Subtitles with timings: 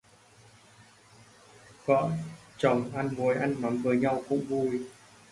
[1.85, 2.09] Vợ
[2.57, 4.81] chồng ăn muối ăn mắm với nhau cũng vui